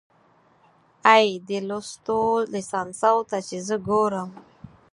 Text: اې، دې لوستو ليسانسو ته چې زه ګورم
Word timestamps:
اې، 1.13 1.27
دې 1.47 1.59
لوستو 1.67 2.19
ليسانسو 2.53 3.17
ته 3.29 3.37
چې 3.47 3.57
زه 3.67 3.75
ګورم 3.87 4.29